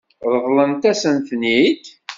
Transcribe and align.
Ṛeḍlent-as-ten-id? 0.33 1.83